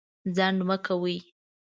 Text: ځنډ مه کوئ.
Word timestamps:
ځنډ 0.35 0.59
مه 0.67 0.77
کوئ. 0.85 1.17